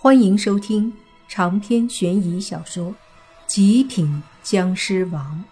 [0.00, 0.96] 欢迎收听
[1.26, 2.92] 长篇悬疑小说
[3.48, 5.44] 《极品僵尸王》，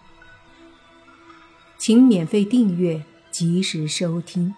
[1.77, 4.54] 请免费订阅，及时收听。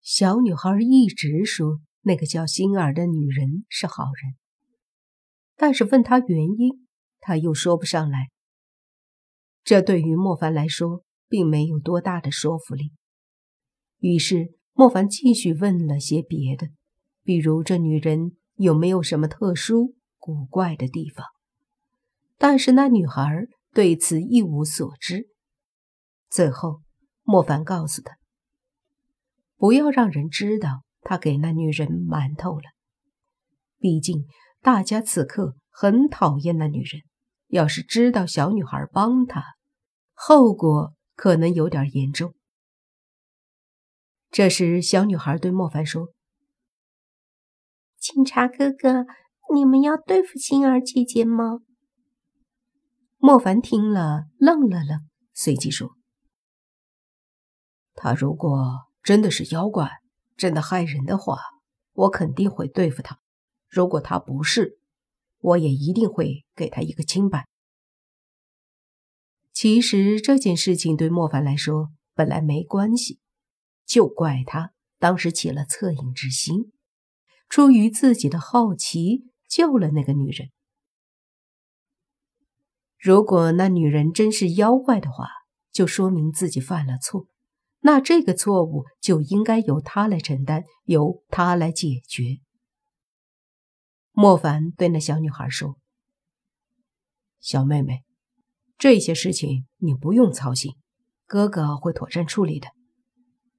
[0.00, 4.34] 小女孩一直说那个叫星儿的女人是好人，
[5.56, 6.88] 但是问她原因，
[7.20, 8.30] 她又说不上来。
[9.62, 12.92] 这对于莫凡来说，并没有多大的说服力。
[13.98, 14.58] 于是。
[14.80, 16.68] 莫凡继续问了些别的，
[17.22, 21.26] 比如这女人有没有什么特殊古怪的地方，
[22.38, 25.28] 但是那女孩对此一无所知。
[26.30, 26.80] 最后，
[27.24, 28.16] 莫凡告诉她，
[29.58, 32.64] 不要让人知道他给那女人馒头了，
[33.78, 34.24] 毕竟
[34.62, 37.02] 大家此刻很讨厌那女人，
[37.48, 39.44] 要是知道小女孩帮他，
[40.14, 42.32] 后果可能有点严重。
[44.30, 46.12] 这时，小女孩对莫凡说
[47.98, 49.04] ：“警察哥哥，
[49.52, 51.58] 你们要对付星儿姐姐吗？”
[53.18, 55.96] 莫凡听了，愣了愣，随即说
[57.94, 59.98] ：“他如果真的是妖怪，
[60.36, 61.36] 真的害人的话，
[61.92, 63.16] 我肯定会对付他；
[63.68, 64.78] 如果他不是，
[65.40, 67.48] 我也一定会给他一个清白。”
[69.52, 73.18] 其实这件事情对莫凡来说本来没关系。
[73.90, 76.70] 就怪他当时起了恻隐之心，
[77.48, 80.50] 出于自己的好奇救了那个女人。
[82.96, 85.26] 如果那女人真是妖怪的话，
[85.72, 87.26] 就说明自己犯了错，
[87.80, 92.38] 那这个错误就应该由他来承担，由他来解决。
[94.12, 95.78] 莫凡对那小女孩说
[97.40, 98.04] ：“小妹妹，
[98.78, 100.76] 这些事情你不用操心，
[101.26, 102.68] 哥哥会妥善处理的。”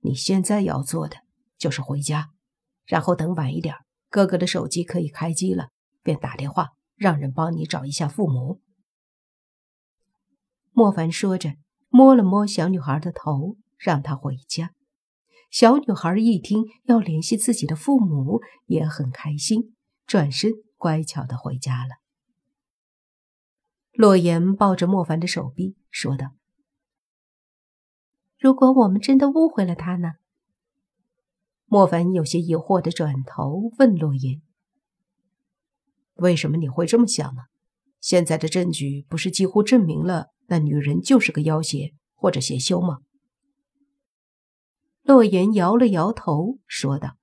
[0.02, 1.18] 你现在要做的
[1.58, 2.32] 就是回家，
[2.86, 3.76] 然后等晚一点，
[4.10, 5.70] 哥哥的手机可以开机了，
[6.04, 8.62] 便打电话让人帮你找一下父母。
[10.72, 11.56] 莫凡说着，
[11.90, 14.72] 摸了摸小女孩的头，让她回家。
[15.50, 19.76] 小女孩一听要联系自己的父母，也很开心，
[20.08, 21.96] 转身乖巧的回家了。
[23.92, 26.32] 洛言抱着莫凡的手臂说道。
[28.42, 30.14] 如果我们真的误会了他呢？
[31.68, 34.42] 莫凡有些疑惑的转头问洛言
[36.18, 37.44] ：“为什么你会这么想呢？
[38.00, 43.02] 现在的证据不是几乎证明了那女人就是个妖邪或者邪修吗？”
[45.06, 47.18] 洛言摇了摇头，说道：“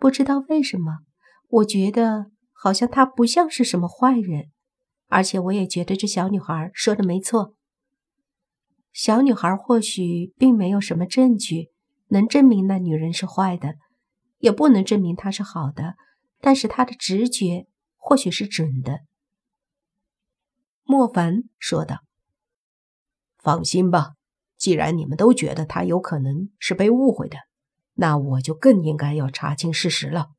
[0.00, 1.00] 不知道为什么，
[1.48, 4.50] 我觉得好像她不像是什么坏人，
[5.08, 7.56] 而且我也觉得这小女孩说的没错。”
[8.92, 11.70] 小女孩或许并没有什么证据
[12.08, 13.76] 能证明那女人是坏的，
[14.38, 15.94] 也不能证明她是好的，
[16.40, 19.00] 但是她的直觉或许是准的。
[20.82, 22.00] 莫凡说道
[23.38, 24.14] ：“放心吧，
[24.56, 27.38] 既然你们都觉得她有可能是被误会的，
[27.94, 30.30] 那我就更应该要查清事实了。”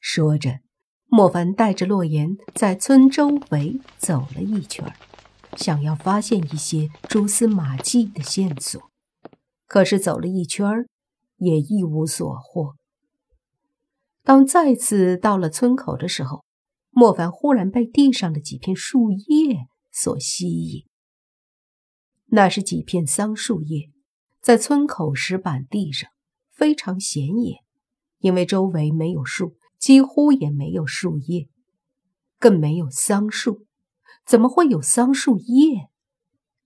[0.00, 0.60] 说着，
[1.08, 4.96] 莫凡带着洛言在村周围走了一圈。
[5.56, 8.80] 想要发现一些蛛丝马迹的线索，
[9.66, 10.68] 可是走了一圈
[11.36, 12.76] 也一无所获。
[14.22, 16.44] 当再次到了村口的时候，
[16.90, 20.84] 莫凡忽然被地上的几片树叶所吸引。
[22.26, 23.90] 那是几片桑树叶，
[24.40, 26.10] 在村口石板地上
[26.52, 27.60] 非常显眼，
[28.18, 31.48] 因为周围没有树，几乎也没有树叶，
[32.38, 33.65] 更没有桑树。
[34.26, 35.88] 怎么会有桑树叶？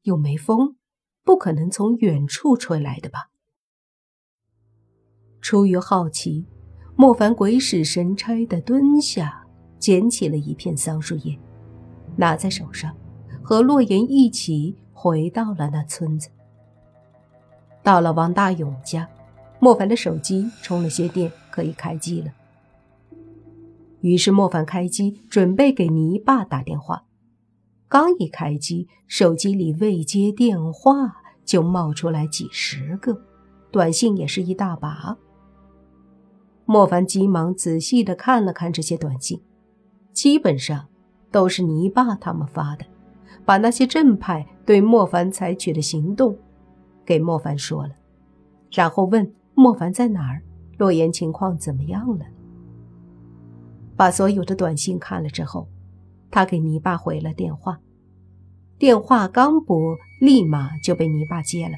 [0.05, 0.77] 又没风，
[1.23, 3.29] 不可能从远处吹来的吧？
[5.43, 6.47] 出于好奇，
[6.97, 9.47] 莫凡鬼使神差的蹲下，
[9.79, 11.39] 捡起了一片桑树叶，
[12.17, 12.97] 拿在手上，
[13.43, 16.31] 和洛言一起回到了那村子。
[17.83, 19.07] 到了王大勇家，
[19.59, 22.33] 莫凡的手机充了些电，可以开机了。
[24.01, 27.05] 于是莫凡开机，准备给泥巴打电话。
[27.91, 31.13] 刚一开机，手机里未接电话
[31.45, 33.21] 就冒出来几十个，
[33.73, 35.19] 短信也是一大把。
[36.65, 39.43] 莫凡急忙仔细的看了看这些短信，
[40.13, 40.87] 基本上
[41.33, 42.85] 都是泥巴他们发的，
[43.45, 46.39] 把那些正派对莫凡采取的行动
[47.05, 47.95] 给莫凡说了，
[48.71, 50.41] 然后问莫凡在哪儿，
[50.79, 52.25] 洛言情况怎么样了。
[53.97, 55.67] 把所有的短信看了之后。
[56.31, 57.79] 他给泥巴回了电话，
[58.79, 61.75] 电话刚拨，立马就被泥巴接了。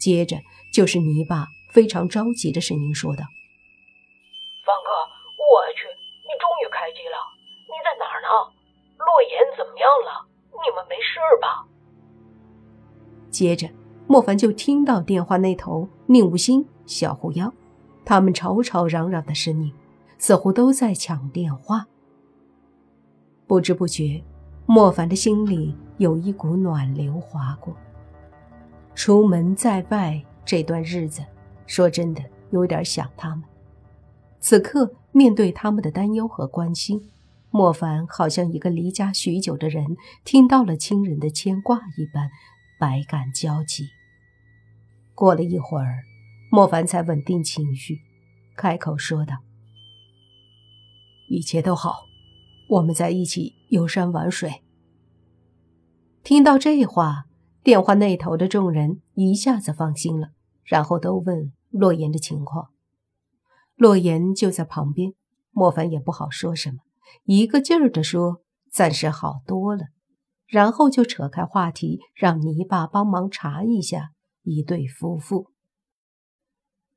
[0.00, 0.38] 接着
[0.72, 3.24] 就是泥巴非常着急的声音说道
[4.64, 4.90] ：“方哥，
[5.36, 5.86] 我去，
[6.22, 7.16] 你终于开机了，
[7.66, 8.28] 你在哪儿呢？
[8.98, 10.26] 洛言怎么样了？
[10.52, 11.66] 你们没事吧？”
[13.30, 13.68] 接着，
[14.06, 17.52] 莫凡就听到电话那头宁无心、小狐妖
[18.04, 19.72] 他们吵吵嚷嚷的声音，
[20.18, 21.86] 似乎都在抢电话。
[23.46, 24.22] 不知不觉，
[24.66, 27.76] 莫凡的心里有一股暖流划过。
[28.94, 31.24] 出门在外这段日子，
[31.66, 33.44] 说真的有点想他们。
[34.40, 37.10] 此刻面对他们的担忧和关心，
[37.50, 42.30] 莫凡好像一个离家许久的人，听到了亲人的牵挂一般。
[42.78, 43.88] 百感交集。
[45.14, 46.02] 过了一会儿，
[46.50, 48.02] 莫凡才稳定情绪，
[48.54, 49.36] 开口说道
[51.30, 52.05] ：“一切都好，
[52.68, 54.62] 我们在一起游山玩水。”
[56.22, 57.26] 听到这话，
[57.62, 60.30] 电话那头的众人一下子放心了，
[60.64, 62.70] 然后都问洛言的情况。
[63.76, 65.12] 洛言就在旁边，
[65.50, 66.78] 莫凡也不好说什么，
[67.24, 68.42] 一个劲儿的说
[68.72, 69.84] ：“暂时好多了。”
[70.46, 74.10] 然后就扯开话题，让泥巴帮忙查一下
[74.42, 75.50] 一对夫妇。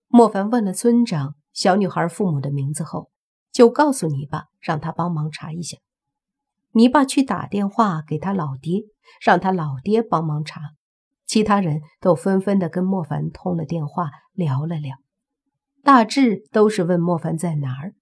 [0.07, 3.09] 莫凡问了村长小女孩父母的名字后，
[3.51, 5.77] 就告诉你爸，让他帮忙查一下。
[6.71, 8.83] 你爸去打电话给他老爹，
[9.21, 10.61] 让他老爹帮忙查。
[11.25, 14.97] 其他人都纷纷的跟莫凡通了电话，聊了聊，
[15.83, 17.93] 大致都是问莫凡在哪儿，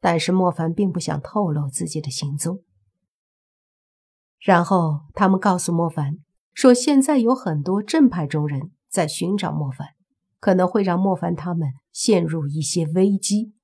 [0.00, 2.62] 但是莫凡并不想透露自己的行踪。
[4.38, 6.18] 然后他们告诉莫凡
[6.52, 9.88] 说：“现在有很多正派中人在寻找莫凡，
[10.40, 13.54] 可能会让莫凡他们陷入一些危机。”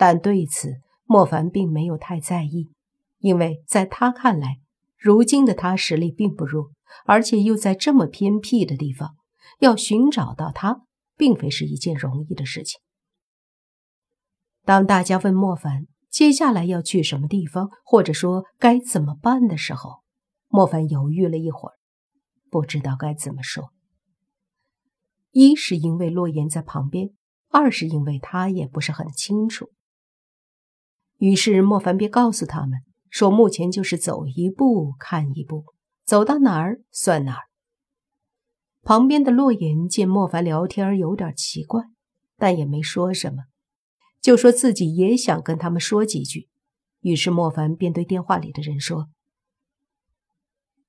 [0.00, 2.70] 但对此，莫凡并没有太在意，
[3.18, 4.58] 因为在他看来，
[4.96, 6.70] 如今的他实力并不弱，
[7.04, 9.16] 而且又在这么偏僻的地方，
[9.58, 10.86] 要寻找到他，
[11.18, 12.80] 并非是一件容易的事情。
[14.64, 20.00] 当大家问莫凡，接下来要去什么地方，或者说该怎么办的时候，
[20.48, 21.74] 莫凡犹豫了一会儿，
[22.48, 23.70] 不知道该怎么说。
[25.32, 27.10] 一是因为洛言在旁边，
[27.50, 29.68] 二是因为他也不是很清楚。
[31.20, 32.80] 于是莫凡便告诉他们
[33.10, 35.66] 说：“目前就是走一步看一步，
[36.06, 37.42] 走到哪儿算哪儿。”
[38.82, 41.82] 旁边的洛言见莫凡聊天有点奇怪，
[42.38, 43.42] 但也没说什么。
[44.22, 46.48] 就说自己也想跟他们说几句，
[47.00, 49.10] 于是莫凡便对电话里的人说：“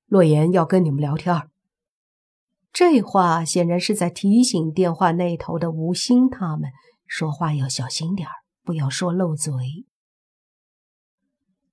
[0.08, 1.34] 洛言要跟你们聊天。”
[2.72, 6.70] 这话显然是在提醒电话那头的吴昕他们
[7.06, 8.26] 说话要小心点
[8.64, 9.52] 不要说漏嘴。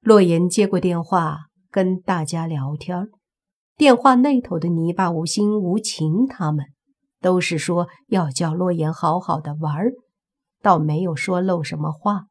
[0.10, 1.38] 洛言接过电话
[1.70, 3.10] 跟大家聊天，
[3.78, 6.66] 电话那头的泥巴、吴昕、吴晴他们
[7.22, 9.72] 都是说要叫洛言好好的玩。
[10.64, 12.26] 倒没有说漏什么话。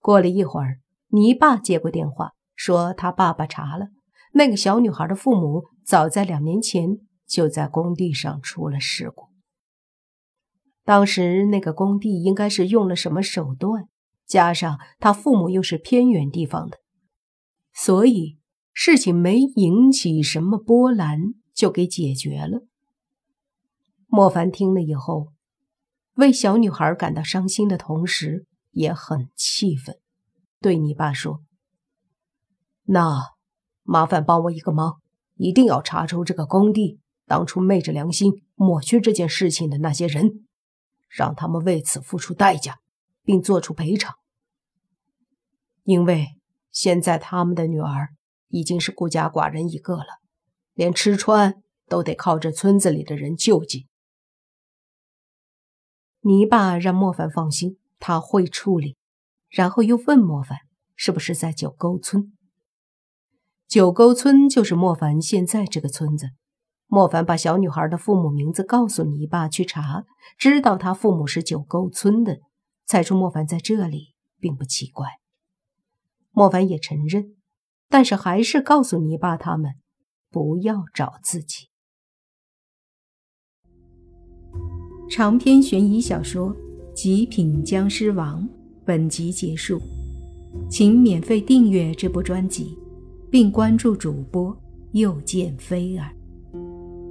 [0.00, 0.80] 过了一会儿，
[1.10, 3.90] 泥巴接过电话，说他爸爸查了
[4.32, 9.28] 那个小女孩的父母，早在两年前就在工地上出了事故。
[10.82, 13.84] 当时那个工地应该是用了什么手段，
[14.30, 16.78] 加上他父母又是偏远地方的，
[17.74, 18.38] 所以
[18.72, 22.62] 事情没引起什么波澜，就给解决了。
[24.06, 25.32] 莫凡听了以后。
[26.14, 29.96] 为小女孩感到伤心的同时，也很气愤，
[30.60, 31.40] 对你爸说
[32.84, 33.22] ：“那
[33.84, 35.00] 麻烦帮我一个忙，
[35.36, 40.46] 一定要查出这个工地当初昧着良心抹去这件事情的那些人，
[41.08, 42.80] 让他们为此付出代价，
[43.22, 44.16] 并做出赔偿。
[45.84, 46.28] 因为
[46.70, 48.10] 现在他们的女儿
[48.48, 50.20] 已经是孤家寡人一个了，
[50.74, 53.86] 连吃穿都得靠这村子里的人救济。”
[56.22, 58.96] 泥巴让莫凡放心，他会处理。
[59.48, 60.58] 然后又问莫凡
[60.94, 62.32] ：“是不是在九沟村？”
[63.66, 66.30] 九沟村就是莫凡现在这个村子。
[66.86, 70.04] 莫凡把小女孩的父母名字告诉泥巴去查，
[70.36, 72.40] 知道他父母是九沟村的，
[72.84, 75.19] 猜出莫凡在这里并不奇怪。
[76.32, 77.34] 莫凡也承认，
[77.88, 79.72] 但是还是告诉泥巴他们
[80.30, 81.68] 不要找自己。
[85.10, 86.54] 长篇悬疑小说
[86.94, 88.42] 《极品僵尸王》
[88.84, 89.80] 本集结束，
[90.70, 92.78] 请免费订阅这部专辑，
[93.28, 94.56] 并关注主播
[94.92, 96.14] 又见菲儿，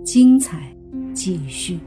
[0.06, 0.74] 精彩
[1.14, 1.78] 继续。